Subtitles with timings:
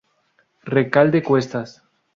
[0.63, 1.83] Recalde Cuestas.